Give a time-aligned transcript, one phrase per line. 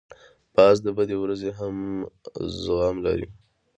[0.55, 1.75] باز د بدې ورځې هم
[2.61, 3.27] زغم لري